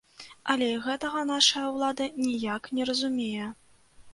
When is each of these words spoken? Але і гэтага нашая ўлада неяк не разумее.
Але 0.53 0.69
і 0.77 0.79
гэтага 0.85 1.21
нашая 1.33 1.65
ўлада 1.73 2.09
неяк 2.23 2.63
не 2.79 2.83
разумее. 2.93 3.47